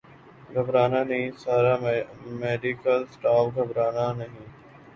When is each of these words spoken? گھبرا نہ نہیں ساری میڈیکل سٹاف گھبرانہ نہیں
گھبرا 0.53 0.83
نہ 0.87 1.01
نہیں 1.09 1.29
ساری 1.41 1.73
میڈیکل 2.39 2.99
سٹاف 3.13 3.45
گھبرانہ 3.55 4.05
نہیں 4.19 4.45